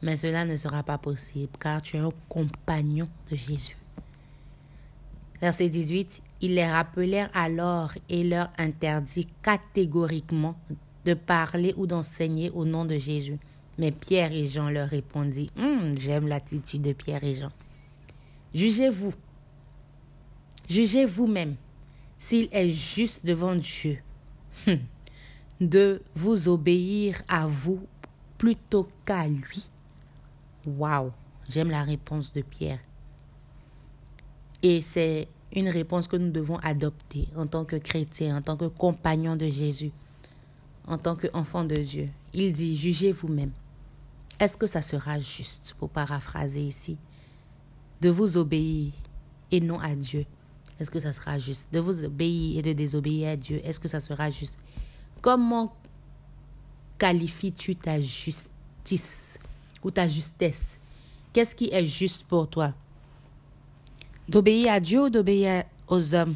Mais 0.02 0.16
cela 0.16 0.44
ne 0.44 0.56
sera 0.56 0.82
pas 0.82 0.98
possible 0.98 1.52
car 1.60 1.82
tu 1.82 1.96
es 1.96 2.00
un 2.00 2.10
compagnon 2.28 3.08
de 3.30 3.36
Jésus. 3.36 3.76
Verset 5.40 5.68
18, 5.68 6.22
ils 6.40 6.54
les 6.54 6.66
rappelèrent 6.66 7.30
alors 7.34 7.92
et 8.08 8.24
leur 8.24 8.50
interdit 8.58 9.26
catégoriquement 9.42 10.56
de 11.04 11.14
parler 11.14 11.74
ou 11.76 11.86
d'enseigner 11.86 12.50
au 12.50 12.64
nom 12.64 12.84
de 12.84 12.96
Jésus. 12.96 13.38
Mais 13.78 13.90
Pierre 13.90 14.32
et 14.32 14.46
Jean 14.46 14.70
leur 14.70 14.88
répondirent, 14.88 15.50
hum, 15.56 15.98
j'aime 15.98 16.28
l'attitude 16.28 16.82
de 16.82 16.92
Pierre 16.92 17.24
et 17.24 17.34
Jean. 17.34 17.50
Jugez-vous. 18.54 19.14
Jugez 20.68 21.04
vous-même 21.04 21.56
s'il 22.22 22.48
est 22.52 22.68
juste 22.68 23.26
devant 23.26 23.56
Dieu 23.56 23.98
hmm, 24.68 24.74
de 25.60 26.00
vous 26.14 26.46
obéir 26.46 27.20
à 27.26 27.48
vous 27.48 27.80
plutôt 28.38 28.88
qu'à 29.04 29.26
lui. 29.26 29.68
Waouh, 30.64 31.10
j'aime 31.48 31.70
la 31.70 31.82
réponse 31.82 32.32
de 32.32 32.42
Pierre. 32.42 32.78
Et 34.62 34.82
c'est 34.82 35.26
une 35.52 35.68
réponse 35.68 36.06
que 36.06 36.14
nous 36.14 36.30
devons 36.30 36.58
adopter 36.58 37.26
en 37.36 37.46
tant 37.46 37.64
que 37.64 37.74
chrétiens, 37.74 38.36
en 38.36 38.40
tant 38.40 38.56
que 38.56 38.66
compagnons 38.66 39.34
de 39.34 39.46
Jésus, 39.46 39.90
en 40.86 40.98
tant 40.98 41.16
qu'enfants 41.16 41.64
de 41.64 41.74
Dieu. 41.74 42.08
Il 42.34 42.52
dit, 42.52 42.76
jugez 42.76 43.10
vous-même. 43.10 43.50
Est-ce 44.38 44.56
que 44.56 44.68
ça 44.68 44.80
sera 44.80 45.18
juste, 45.18 45.74
pour 45.76 45.90
paraphraser 45.90 46.62
ici? 46.62 46.98
De 48.00 48.10
vous 48.10 48.36
obéir 48.36 48.92
et 49.50 49.60
non 49.60 49.80
à 49.80 49.96
Dieu, 49.96 50.24
est-ce 50.82 50.90
que 50.90 50.98
ça 50.98 51.12
sera 51.12 51.38
juste 51.38 51.68
De 51.72 51.78
vous 51.78 52.04
obéir 52.04 52.58
et 52.58 52.62
de 52.62 52.72
désobéir 52.72 53.30
à 53.30 53.36
Dieu, 53.36 53.60
est-ce 53.64 53.80
que 53.80 53.88
ça 53.88 54.00
sera 54.00 54.30
juste? 54.30 54.58
Comment 55.20 55.74
qualifies-tu 56.98 57.76
ta 57.76 58.00
justice 58.00 59.38
ou 59.82 59.90
ta 59.90 60.08
justesse? 60.08 60.78
Qu'est-ce 61.32 61.54
qui 61.54 61.70
est 61.72 61.86
juste 61.86 62.24
pour 62.24 62.48
toi? 62.48 62.74
D'obéir 64.28 64.72
à 64.72 64.80
Dieu 64.80 65.04
ou 65.04 65.10
d'obéir 65.10 65.64
aux 65.86 66.14
hommes? 66.14 66.34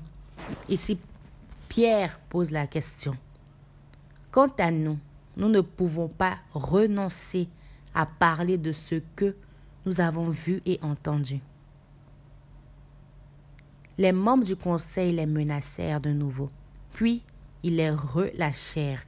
Ici, 0.68 0.98
Pierre 1.68 2.20
pose 2.28 2.52
la 2.52 2.66
question. 2.66 3.16
Quant 4.30 4.52
à 4.58 4.70
nous, 4.70 4.98
nous 5.36 5.48
ne 5.48 5.60
pouvons 5.60 6.08
pas 6.08 6.38
renoncer 6.54 7.48
à 7.94 8.06
parler 8.06 8.58
de 8.58 8.72
ce 8.72 8.96
que 9.16 9.34
nous 9.84 10.00
avons 10.00 10.30
vu 10.30 10.62
et 10.66 10.78
entendu. 10.82 11.40
Les 13.98 14.12
membres 14.12 14.44
du 14.44 14.56
conseil 14.56 15.12
les 15.12 15.26
menacèrent 15.26 16.00
de 16.00 16.10
nouveau. 16.10 16.50
Puis, 16.92 17.22
ils 17.62 17.76
les 17.76 17.90
relâchèrent. 17.90 19.04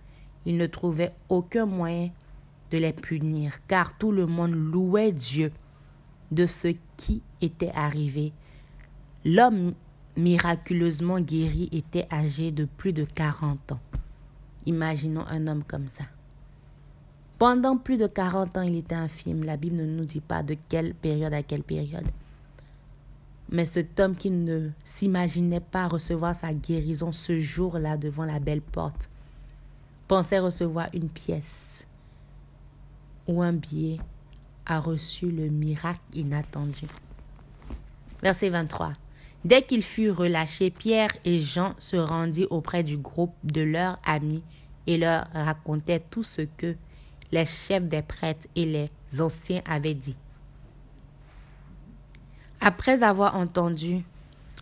Ils 0.46 0.56
ne 0.56 0.66
trouvaient 0.66 1.12
aucun 1.28 1.66
moyen 1.66 2.10
de 2.70 2.78
les 2.78 2.92
punir, 2.92 3.58
car 3.66 3.96
tout 3.98 4.12
le 4.12 4.26
monde 4.26 4.54
louait 4.54 5.12
Dieu 5.12 5.52
de 6.30 6.46
ce 6.46 6.68
qui 6.96 7.22
était 7.40 7.72
arrivé. 7.74 8.32
L'homme 9.24 9.74
miraculeusement 10.16 11.20
guéri 11.20 11.68
était 11.72 12.06
âgé 12.12 12.50
de 12.50 12.64
plus 12.64 12.92
de 12.92 13.04
40 13.04 13.72
ans. 13.72 13.80
Imaginons 14.66 15.24
un 15.28 15.46
homme 15.46 15.64
comme 15.64 15.88
ça. 15.88 16.04
Pendant 17.38 17.76
plus 17.76 17.98
de 17.98 18.06
40 18.06 18.56
ans, 18.56 18.62
il 18.62 18.76
était 18.76 18.94
infime. 18.94 19.44
La 19.44 19.56
Bible 19.56 19.76
ne 19.76 19.84
nous 19.84 20.04
dit 20.04 20.20
pas 20.20 20.42
de 20.42 20.56
quelle 20.68 20.94
période 20.94 21.32
à 21.32 21.42
quelle 21.42 21.62
période. 21.62 22.06
Mais 23.50 23.64
cet 23.64 23.98
homme 23.98 24.16
qui 24.16 24.30
ne 24.30 24.70
s'imaginait 24.84 25.60
pas 25.60 25.88
recevoir 25.88 26.36
sa 26.36 26.52
guérison 26.52 27.12
ce 27.12 27.40
jour-là 27.40 27.96
devant 27.96 28.24
la 28.24 28.40
belle 28.40 28.60
porte, 28.60 29.08
pensait 30.06 30.38
recevoir 30.38 30.88
une 30.92 31.08
pièce 31.08 31.86
ou 33.26 33.42
un 33.42 33.52
billet, 33.52 33.98
a 34.66 34.80
reçu 34.80 35.30
le 35.30 35.48
miracle 35.48 36.00
inattendu. 36.14 36.86
Verset 38.22 38.50
23. 38.50 38.92
Dès 39.44 39.62
qu'il 39.62 39.82
fut 39.82 40.10
relâché, 40.10 40.70
Pierre 40.70 41.10
et 41.24 41.38
Jean 41.38 41.74
se 41.78 41.96
rendirent 41.96 42.50
auprès 42.50 42.82
du 42.82 42.96
groupe 42.96 43.34
de 43.44 43.60
leurs 43.60 43.98
amis 44.04 44.42
et 44.86 44.98
leur 44.98 45.28
racontaient 45.32 46.00
tout 46.00 46.22
ce 46.22 46.42
que 46.42 46.74
les 47.30 47.46
chefs 47.46 47.84
des 47.84 48.02
prêtres 48.02 48.48
et 48.56 48.66
les 48.66 49.20
anciens 49.20 49.62
avaient 49.66 49.94
dit. 49.94 50.16
Après 52.68 53.02
avoir 53.02 53.34
entendu 53.34 54.04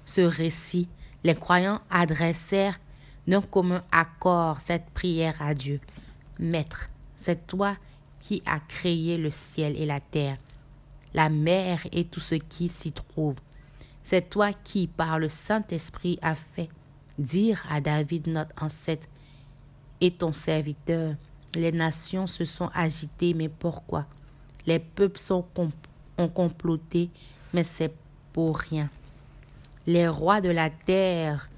ce 0.04 0.20
récit, 0.20 0.88
les 1.24 1.34
croyants 1.34 1.80
adressèrent 1.90 2.78
d'un 3.26 3.40
commun 3.42 3.80
accord 3.90 4.60
cette 4.60 4.88
prière 4.90 5.34
à 5.40 5.54
Dieu. 5.54 5.80
Maître, 6.38 6.88
c'est 7.16 7.48
toi 7.48 7.76
qui 8.20 8.44
as 8.46 8.60
créé 8.60 9.18
le 9.18 9.32
ciel 9.32 9.74
et 9.74 9.86
la 9.86 9.98
terre, 9.98 10.36
la 11.14 11.28
mer 11.28 11.80
et 11.90 12.04
tout 12.04 12.20
ce 12.20 12.36
qui 12.36 12.68
s'y 12.68 12.92
trouve. 12.92 13.34
C'est 14.04 14.30
toi 14.30 14.52
qui, 14.52 14.86
par 14.86 15.18
le 15.18 15.28
Saint-Esprit, 15.28 16.20
as 16.22 16.36
fait 16.36 16.68
dire 17.18 17.66
à 17.68 17.80
David, 17.80 18.28
notre 18.28 18.54
ancêtre, 18.62 19.08
et 20.00 20.12
ton 20.12 20.32
serviteur. 20.32 21.16
Les 21.56 21.72
nations 21.72 22.28
se 22.28 22.44
sont 22.44 22.70
agitées, 22.72 23.34
mais 23.34 23.48
pourquoi? 23.48 24.06
Les 24.64 24.78
peuples 24.78 25.20
ont 25.32 26.28
comploté, 26.28 27.10
mais 27.56 27.64
c'est 27.64 27.94
pour 28.34 28.58
rien. 28.58 28.90
Les 29.86 30.08
rois 30.08 30.42
de 30.42 30.50
la 30.50 30.68
terre 30.68 31.48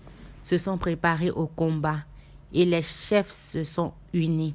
se 0.44 0.56
sont 0.56 0.78
préparés 0.78 1.32
au 1.32 1.48
combat 1.48 1.98
et 2.52 2.64
les 2.64 2.82
chefs 2.82 3.32
se 3.32 3.64
sont 3.64 3.92
unis 4.12 4.54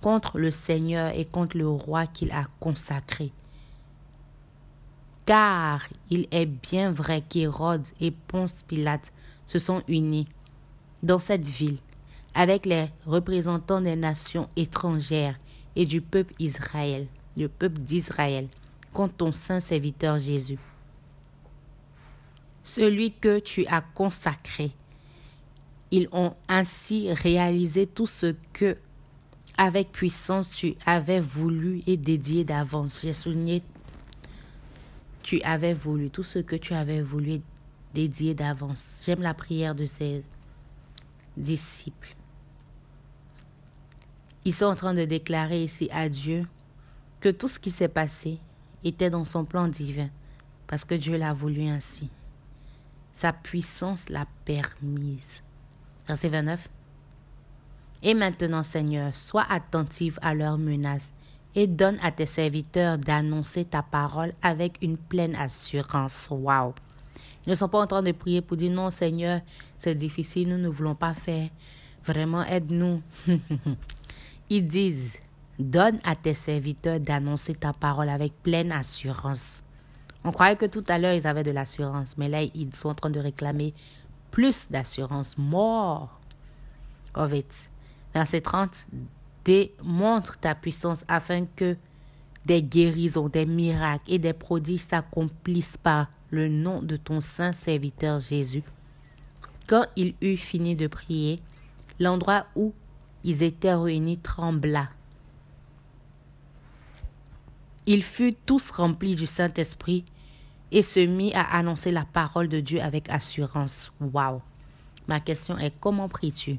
contre 0.00 0.38
le 0.38 0.50
Seigneur 0.50 1.12
et 1.14 1.26
contre 1.26 1.58
le 1.58 1.68
roi 1.68 2.06
qu'il 2.06 2.32
a 2.32 2.44
consacré. 2.58 3.32
Car 5.26 5.86
il 6.08 6.26
est 6.30 6.46
bien 6.46 6.90
vrai 6.90 7.20
qu'Hérode 7.20 7.86
et 8.00 8.10
Ponce 8.10 8.62
Pilate 8.62 9.12
se 9.44 9.58
sont 9.58 9.82
unis 9.88 10.26
dans 11.02 11.18
cette 11.18 11.46
ville 11.46 11.80
avec 12.34 12.64
les 12.64 12.86
représentants 13.04 13.82
des 13.82 13.94
nations 13.94 14.48
étrangères 14.56 15.38
et 15.76 15.84
du 15.84 16.00
peuple 16.00 16.32
Israël, 16.38 17.08
le 17.36 17.48
peuple 17.48 17.82
d'Israël, 17.82 18.48
contre 18.92 19.14
ton 19.14 19.32
saint 19.32 19.60
serviteur 19.60 20.18
Jésus. 20.18 20.58
Celui 22.64 23.12
que 23.12 23.38
tu 23.38 23.66
as 23.66 23.80
consacré. 23.80 24.72
Ils 25.90 26.08
ont 26.12 26.34
ainsi 26.48 27.12
réalisé 27.12 27.86
tout 27.86 28.06
ce 28.06 28.34
que, 28.52 28.78
avec 29.58 29.92
puissance, 29.92 30.50
tu 30.50 30.74
avais 30.86 31.20
voulu 31.20 31.82
et 31.86 31.96
dédié 31.96 32.44
d'avance. 32.44 33.00
J'ai 33.02 33.12
souligné, 33.12 33.62
tu 35.22 35.42
avais 35.42 35.74
voulu, 35.74 36.08
tout 36.08 36.22
ce 36.22 36.38
que 36.38 36.56
tu 36.56 36.72
avais 36.72 37.02
voulu 37.02 37.32
et 37.32 37.42
dédié 37.94 38.34
d'avance. 38.34 39.02
J'aime 39.04 39.20
la 39.20 39.34
prière 39.34 39.74
de 39.74 39.84
ces 39.84 40.24
disciples. 41.36 42.16
Ils 44.44 44.54
sont 44.54 44.66
en 44.66 44.76
train 44.76 44.94
de 44.94 45.04
déclarer 45.04 45.62
ici 45.62 45.88
à 45.92 46.08
Dieu 46.08 46.46
que 47.20 47.28
tout 47.28 47.48
ce 47.48 47.60
qui 47.60 47.70
s'est 47.70 47.88
passé 47.88 48.38
était 48.84 49.10
dans 49.10 49.24
son 49.24 49.44
plan 49.44 49.68
divin, 49.68 50.08
parce 50.66 50.84
que 50.84 50.94
Dieu 50.94 51.16
l'a 51.16 51.32
voulu 51.32 51.62
ainsi. 51.62 52.08
Sa 53.12 53.32
puissance 53.32 54.08
l'a 54.08 54.26
permise. 54.44 55.40
Verset 56.06 56.28
29. 56.28 56.68
Et 58.02 58.14
maintenant, 58.14 58.64
Seigneur, 58.64 59.14
sois 59.14 59.46
attentive 59.48 60.18
à 60.22 60.34
leurs 60.34 60.58
menaces 60.58 61.12
et 61.54 61.66
donne 61.66 61.98
à 62.02 62.10
tes 62.10 62.26
serviteurs 62.26 62.98
d'annoncer 62.98 63.64
ta 63.64 63.82
parole 63.82 64.32
avec 64.42 64.78
une 64.82 64.96
pleine 64.96 65.36
assurance. 65.36 66.28
Waouh! 66.30 66.74
Ils 67.46 67.50
ne 67.50 67.54
sont 67.54 67.68
pas 67.68 67.80
en 67.80 67.86
train 67.86 68.02
de 68.02 68.12
prier 68.12 68.40
pour 68.40 68.56
dire 68.56 68.72
non, 68.72 68.90
Seigneur, 68.90 69.40
c'est 69.78 69.94
difficile, 69.94 70.48
nous 70.48 70.58
ne 70.58 70.68
voulons 70.68 70.94
pas 70.94 71.14
faire. 71.14 71.48
Vraiment, 72.04 72.44
aide-nous. 72.44 73.02
Ils 74.50 74.66
disent, 74.66 75.10
donne 75.62 75.98
à 76.04 76.16
tes 76.16 76.34
serviteurs 76.34 77.00
d'annoncer 77.00 77.54
ta 77.54 77.72
parole 77.72 78.08
avec 78.08 78.32
pleine 78.42 78.72
assurance. 78.72 79.62
On 80.24 80.32
croyait 80.32 80.56
que 80.56 80.66
tout 80.66 80.84
à 80.88 80.98
l'heure, 80.98 81.14
ils 81.14 81.26
avaient 81.26 81.42
de 81.42 81.50
l'assurance, 81.50 82.16
mais 82.16 82.28
là, 82.28 82.42
ils 82.42 82.74
sont 82.74 82.90
en 82.90 82.94
train 82.94 83.10
de 83.10 83.18
réclamer 83.18 83.74
plus 84.30 84.70
d'assurance. 84.70 85.36
More 85.36 86.08
of 87.14 87.32
it. 87.32 87.70
Verset 88.14 88.42
30, 88.42 88.86
démontre 89.44 90.38
ta 90.38 90.54
puissance 90.54 91.04
afin 91.08 91.46
que 91.56 91.76
des 92.44 92.62
guérisons, 92.62 93.28
des 93.28 93.46
miracles 93.46 94.12
et 94.12 94.18
des 94.18 94.32
prodiges 94.32 94.80
s'accomplissent 94.80 95.76
par 95.76 96.08
le 96.30 96.48
nom 96.48 96.82
de 96.82 96.96
ton 96.96 97.20
saint 97.20 97.52
serviteur 97.52 98.20
Jésus. 98.20 98.62
Quand 99.68 99.86
il 99.96 100.14
eut 100.20 100.36
fini 100.36 100.74
de 100.74 100.86
prier, 100.86 101.40
l'endroit 102.00 102.46
où 102.56 102.72
ils 103.24 103.42
étaient 103.42 103.74
réunis 103.74 104.18
trembla. 104.18 104.88
Ils 107.86 108.02
furent 108.04 108.32
tous 108.46 108.70
remplis 108.70 109.16
du 109.16 109.26
Saint-Esprit 109.26 110.04
et 110.70 110.82
se 110.82 111.00
mit 111.00 111.32
à 111.34 111.56
annoncer 111.56 111.90
la 111.90 112.04
parole 112.04 112.48
de 112.48 112.60
Dieu 112.60 112.80
avec 112.80 113.10
assurance. 113.10 113.92
Waouh! 114.00 114.40
Ma 115.08 115.18
question 115.20 115.58
est 115.58 115.74
comment 115.80 116.08
pries-tu? 116.08 116.58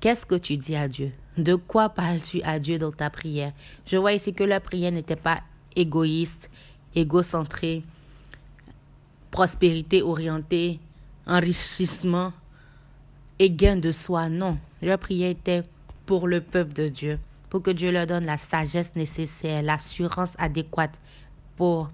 Qu'est-ce 0.00 0.26
que 0.26 0.34
tu 0.34 0.58
dis 0.58 0.76
à 0.76 0.88
Dieu? 0.88 1.12
De 1.38 1.54
quoi 1.54 1.88
parles-tu 1.88 2.42
à 2.42 2.58
Dieu 2.58 2.78
dans 2.78 2.92
ta 2.92 3.08
prière? 3.08 3.52
Je 3.86 3.96
vois 3.96 4.12
ici 4.12 4.34
que 4.34 4.44
la 4.44 4.60
prière 4.60 4.92
n'était 4.92 5.16
pas 5.16 5.40
égoïste, 5.74 6.50
égocentrée, 6.94 7.82
prospérité 9.30 10.02
orientée, 10.02 10.78
enrichissement 11.26 12.32
et 13.38 13.50
gain 13.50 13.76
de 13.76 13.90
soi. 13.90 14.28
Non, 14.28 14.58
leur 14.82 14.98
prière 14.98 15.30
était 15.30 15.62
pour 16.04 16.28
le 16.28 16.42
peuple 16.42 16.74
de 16.74 16.88
Dieu, 16.88 17.18
pour 17.52 17.62
que 17.62 17.70
Dieu 17.70 17.92
leur 17.92 18.06
donne 18.06 18.24
la 18.24 18.38
sagesse 18.38 18.96
nécessaire, 18.96 19.62
l'assurance 19.62 20.32
adéquate 20.38 20.98
pour 21.54 21.90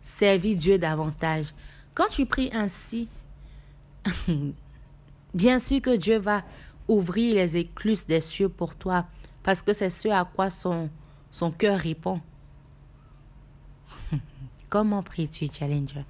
servir 0.00 0.56
Dieu 0.56 0.78
davantage. 0.78 1.52
Quand 1.92 2.08
tu 2.08 2.24
pries 2.24 2.48
ainsi, 2.54 3.06
bien 5.34 5.58
sûr 5.58 5.82
que 5.82 5.94
Dieu 5.94 6.18
va 6.18 6.42
ouvrir 6.88 7.34
les 7.34 7.58
écluses 7.58 8.06
des 8.06 8.22
cieux 8.22 8.48
pour 8.48 8.76
toi, 8.76 9.04
parce 9.42 9.60
que 9.60 9.74
c'est 9.74 9.90
ce 9.90 10.08
à 10.08 10.24
quoi 10.24 10.48
son, 10.48 10.88
son 11.30 11.50
cœur 11.50 11.78
répond. 11.78 12.22
Comment 14.70 15.02
pries-tu, 15.02 15.48
Challenger? 15.52 16.06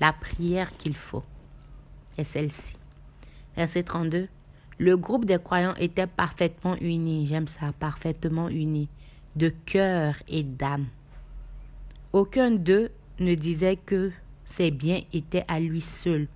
La 0.00 0.12
prière 0.12 0.76
qu'il 0.76 0.96
faut 0.96 1.22
est 2.16 2.24
celle-ci. 2.24 2.74
Verset 3.54 3.84
32. 3.84 4.26
Le 4.78 4.96
groupe 4.96 5.24
des 5.24 5.38
croyants 5.38 5.74
était 5.74 6.06
parfaitement 6.06 6.76
uni, 6.80 7.26
j'aime 7.26 7.48
ça, 7.48 7.72
parfaitement 7.78 8.48
uni, 8.48 8.88
de 9.34 9.48
cœur 9.48 10.14
et 10.28 10.44
d'âme. 10.44 10.86
Aucun 12.12 12.52
d'eux 12.52 12.90
ne 13.18 13.34
disait 13.34 13.76
que 13.76 14.12
ses 14.44 14.70
biens 14.70 15.02
étaient 15.12 15.44
à 15.48 15.58
lui 15.58 15.80
seul. 15.80 16.28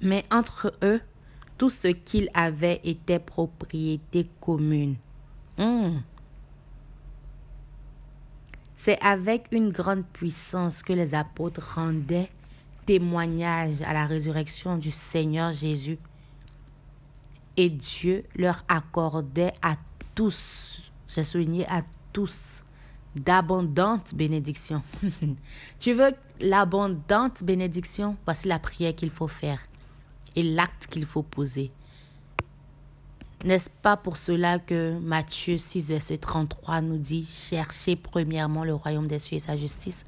Mais 0.00 0.24
entre 0.30 0.72
eux, 0.82 1.00
tout 1.58 1.70
ce 1.70 1.88
qu'il 1.88 2.30
avait 2.32 2.80
était 2.84 3.18
propriété 3.18 4.28
commune. 4.40 4.96
Hmm. 5.58 5.98
C'est 8.76 9.00
avec 9.02 9.48
une 9.50 9.70
grande 9.70 10.06
puissance 10.06 10.82
que 10.82 10.92
les 10.92 11.14
apôtres 11.14 11.74
rendaient 11.74 12.30
témoignage 12.88 13.82
à 13.82 13.92
la 13.92 14.06
résurrection 14.06 14.78
du 14.78 14.90
Seigneur 14.90 15.52
Jésus. 15.52 15.98
Et 17.58 17.68
Dieu 17.68 18.24
leur 18.34 18.64
accordait 18.66 19.52
à 19.60 19.76
tous, 20.14 20.80
j'ai 21.06 21.22
souligné 21.22 21.68
à 21.68 21.82
tous, 22.14 22.64
d'abondantes 23.14 24.14
bénédictions. 24.14 24.82
tu 25.78 25.92
veux 25.92 26.12
l'abondante 26.40 27.44
bénédiction? 27.44 28.16
Voici 28.24 28.48
la 28.48 28.58
prière 28.58 28.94
qu'il 28.94 29.10
faut 29.10 29.28
faire 29.28 29.60
et 30.34 30.42
l'acte 30.42 30.86
qu'il 30.86 31.04
faut 31.04 31.22
poser. 31.22 31.70
N'est-ce 33.44 33.68
pas 33.68 33.98
pour 33.98 34.16
cela 34.16 34.58
que 34.58 34.98
Matthieu 34.98 35.58
6, 35.58 35.90
verset 35.90 36.16
33 36.16 36.80
nous 36.80 36.96
dit 36.96 37.26
Cherchez 37.26 37.96
premièrement 37.96 38.64
le 38.64 38.72
royaume 38.72 39.08
des 39.08 39.18
cieux 39.18 39.36
et 39.36 39.40
sa 39.40 39.58
justice 39.58 40.06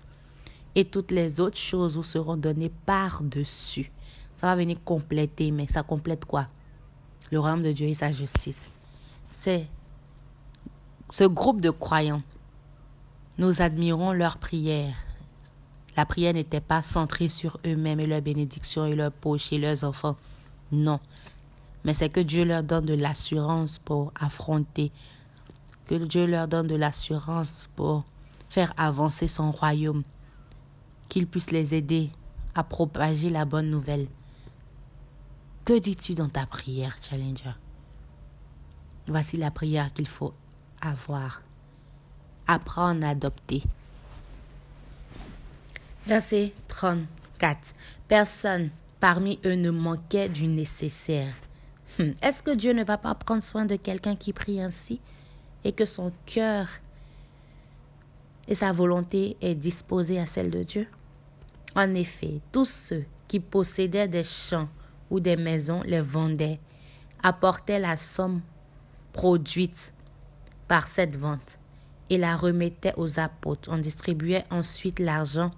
et 0.75 0.85
toutes 0.85 1.11
les 1.11 1.41
autres 1.41 1.59
choses 1.59 1.97
vous 1.97 2.03
seront 2.03 2.37
données 2.37 2.73
par-dessus. 2.87 3.91
Ça 4.37 4.47
va 4.47 4.57
venir 4.57 4.79
compléter, 4.85 5.51
mais 5.51 5.67
ça 5.67 5.83
complète 5.83 6.25
quoi? 6.25 6.47
Le 7.31 7.39
royaume 7.39 7.63
de 7.63 7.73
Dieu 7.73 7.87
et 7.87 7.95
sa 7.95 8.13
justice. 8.13 8.69
C'est 9.29 9.67
ce 11.11 11.25
groupe 11.25 11.61
de 11.61 11.71
croyants. 11.71 12.23
Nous 13.39 13.63
admirons 13.63 14.13
leur 14.13 14.39
prière. 14.39 14.95
La 15.97 16.07
prière 16.07 16.35
n'était 16.35 16.61
pas 16.61 16.83
centrée 16.83 17.29
sur 17.29 17.59
eux-mêmes 17.67 18.01
et 18.01 18.07
leur 18.07 18.23
bénédiction 18.23 18.87
et 18.87 18.95
leur 18.95 19.13
poche 19.13 19.53
et 19.53 19.59
leurs 19.59 19.85
enfants. 19.85 20.17
Non. 20.73 21.01
Mais 21.85 21.95
c'est 21.95 22.09
que 22.09 22.21
Dieu 22.21 22.45
leur 22.45 22.63
donne 22.63 22.87
de 22.87 22.95
l'assurance 22.95 23.79
pour 23.79 24.13
affronter. 24.19 24.93
Que 25.87 25.97
Dieu 25.97 26.27
leur 26.27 26.47
donne 26.47 26.69
de 26.69 26.77
l'assurance 26.77 27.69
pour 27.75 28.05
faire 28.49 28.73
avancer 28.77 29.27
son 29.29 29.51
royaume 29.51 30.05
qu'il 31.11 31.27
puisse 31.27 31.51
les 31.51 31.75
aider 31.75 32.09
à 32.55 32.65
propager 32.65 33.29
la 33.29 33.45
bonne 33.45 33.69
nouvelle. 33.69 34.07
Que 35.67 35.79
dis-tu 35.79 36.15
dans 36.15 36.29
ta 36.29 36.47
prière, 36.47 36.97
Challenger? 37.03 37.55
Voici 39.07 39.37
la 39.37 39.51
prière 39.51 39.93
qu'il 39.93 40.07
faut 40.07 40.33
avoir. 40.81 41.43
Apprendre 42.47 43.05
à 43.05 43.11
adopter. 43.11 43.63
Verset 46.07 46.55
34. 46.69 47.75
Personne 48.09 48.71
parmi 49.01 49.39
eux 49.45 49.55
ne 49.55 49.71
manquait 49.71 50.29
du 50.29 50.47
nécessaire. 50.47 51.35
Hmm. 51.99 52.13
Est-ce 52.23 52.43
que 52.43 52.55
Dieu 52.55 52.73
ne 52.73 52.85
va 52.85 52.99
pas 52.99 53.15
prendre 53.15 53.43
soin 53.43 53.65
de 53.65 53.77
quelqu'un 53.77 54.17
qui 54.17 54.33
prie 54.33 54.61
ainsi 54.61 55.01
et 55.65 55.73
que 55.73 55.85
son 55.85 56.13
cœur 56.27 56.69
et 58.49 58.55
sa 58.55 58.73
volonté 58.73 59.37
est 59.41 59.55
disposée 59.55 60.19
à 60.19 60.27
celle 60.27 60.51
de 60.51 60.63
Dieu? 60.63 60.89
En 61.77 61.95
effet, 61.95 62.41
tous 62.53 62.69
ceux 62.69 63.05
qui 63.29 63.41
possédaient 63.41 64.09
des 64.09 64.25
champs 64.25 64.69
ou 65.11 65.21
des 65.21 65.37
maisons 65.37 65.83
les 65.85 66.01
vendaient, 66.01 66.61
apportait 67.23 67.79
la 67.79 67.97
somme 67.97 68.41
produite 69.13 69.93
par 70.69 70.89
cette 70.89 71.17
vente 71.17 71.59
et 72.09 72.19
la 72.19 72.37
remettait 72.37 72.95
aux 72.97 73.21
apôtres. 73.21 73.71
On 73.73 73.79
distribuait 73.79 74.45
ensuite 74.51 74.99
l'argent 74.99 75.53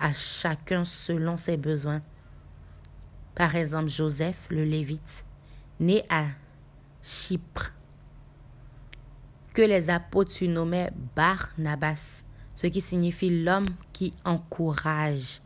à 0.00 0.12
chacun 0.12 0.84
selon 0.84 1.36
ses 1.36 1.56
besoins. 1.56 2.02
Par 3.34 3.54
exemple, 3.54 3.88
Joseph, 3.88 4.46
le 4.50 4.64
Lévite, 4.64 5.24
né 5.80 6.02
à 6.08 6.24
Chypre, 7.02 7.72
que 9.52 9.62
les 9.62 9.90
apôtres 9.90 10.32
surnommaient 10.32 10.92
Barnabas, 11.14 12.24
ce 12.54 12.66
qui 12.66 12.80
signifie 12.80 13.42
l'homme 13.42 13.68
qui 13.92 14.12
encourage, 14.24 15.41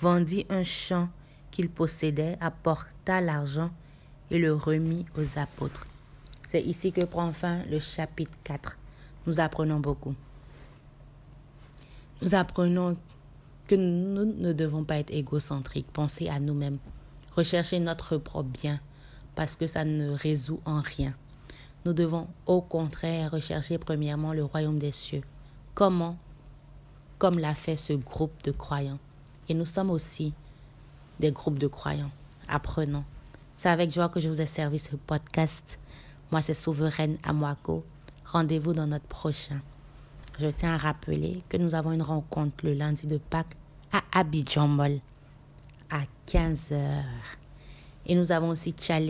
vendit 0.00 0.46
un 0.50 0.62
champ 0.62 1.08
qu'il 1.50 1.70
possédait, 1.70 2.36
apporta 2.40 3.20
l'argent 3.20 3.70
et 4.30 4.38
le 4.38 4.52
remit 4.52 5.06
aux 5.16 5.38
apôtres. 5.38 5.86
C'est 6.48 6.62
ici 6.62 6.92
que 6.92 7.04
prend 7.04 7.32
fin 7.32 7.62
le 7.70 7.78
chapitre 7.80 8.32
4. 8.44 8.76
Nous 9.26 9.40
apprenons 9.40 9.80
beaucoup. 9.80 10.14
Nous 12.22 12.34
apprenons 12.34 12.96
que 13.66 13.74
nous 13.74 14.24
ne 14.24 14.52
devons 14.52 14.84
pas 14.84 14.98
être 14.98 15.10
égocentriques, 15.10 15.90
penser 15.92 16.28
à 16.28 16.40
nous-mêmes, 16.40 16.78
rechercher 17.34 17.80
notre 17.80 18.16
propre 18.16 18.48
bien, 18.48 18.80
parce 19.34 19.56
que 19.56 19.66
ça 19.66 19.84
ne 19.84 20.10
résout 20.10 20.60
en 20.64 20.80
rien. 20.80 21.14
Nous 21.84 21.92
devons 21.92 22.28
au 22.46 22.60
contraire 22.60 23.32
rechercher 23.32 23.78
premièrement 23.78 24.32
le 24.32 24.44
royaume 24.44 24.78
des 24.78 24.92
cieux. 24.92 25.22
Comment? 25.74 26.16
Comme 27.18 27.38
l'a 27.38 27.54
fait 27.54 27.76
ce 27.76 27.92
groupe 27.92 28.42
de 28.44 28.50
croyants. 28.50 28.98
Et 29.48 29.54
nous 29.54 29.64
sommes 29.64 29.90
aussi 29.90 30.32
des 31.20 31.32
groupes 31.32 31.58
de 31.58 31.66
croyants. 31.66 32.10
Apprenons. 32.48 33.04
C'est 33.56 33.68
avec 33.70 33.92
joie 33.92 34.08
que 34.08 34.20
je 34.20 34.28
vous 34.28 34.40
ai 34.40 34.46
servi 34.46 34.78
ce 34.78 34.96
podcast. 34.96 35.78
Moi, 36.30 36.42
c'est 36.42 36.54
Souveraine 36.54 37.16
Amwako. 37.22 37.84
Rendez-vous 38.24 38.74
dans 38.74 38.86
notre 38.86 39.06
prochain. 39.06 39.60
Je 40.38 40.48
tiens 40.48 40.74
à 40.74 40.76
rappeler 40.76 41.42
que 41.48 41.56
nous 41.56 41.74
avons 41.74 41.92
une 41.92 42.02
rencontre 42.02 42.66
le 42.66 42.74
lundi 42.74 43.06
de 43.06 43.16
Pâques 43.16 43.54
à 43.92 44.02
Abidjan 44.12 44.68
Mall 44.68 45.00
à 45.90 46.02
15h. 46.26 47.04
Et 48.06 48.14
nous 48.14 48.32
avons 48.32 48.50
aussi 48.50 48.74
challenge 48.78 49.04